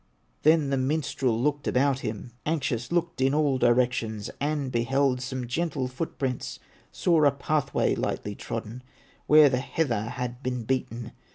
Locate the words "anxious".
2.43-2.91